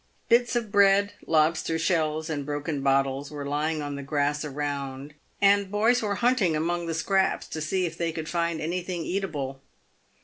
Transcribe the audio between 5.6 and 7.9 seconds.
boys were hunting among the scraps to see